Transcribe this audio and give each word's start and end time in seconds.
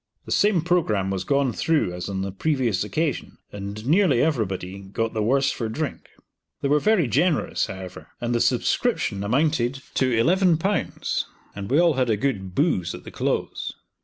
The 0.25 0.31
same 0.31 0.61
programme 0.63 1.11
was 1.11 1.23
gone 1.23 1.53
through 1.53 1.93
as 1.93 2.09
on 2.09 2.23
the 2.23 2.31
previous 2.31 2.83
occasion, 2.83 3.37
and 3.51 3.85
nearly 3.85 4.19
everybody 4.19 4.79
got 4.79 5.13
the 5.13 5.21
worse 5.21 5.51
for 5.51 5.69
drink. 5.69 6.09
They 6.61 6.69
were 6.69 6.79
very 6.79 7.07
generous, 7.07 7.67
however, 7.67 8.07
and 8.19 8.33
the 8.33 8.41
subscription 8.41 9.23
amounted 9.23 9.83
to 9.93 10.09
Ł11, 10.09 11.25
and 11.55 11.69
we 11.69 11.79
all 11.79 11.93
had 11.93 12.09
a 12.09 12.17
good 12.17 12.55
"booze" 12.55 12.95
at 12.95 13.03
the 13.03 13.11
close. 13.11 13.75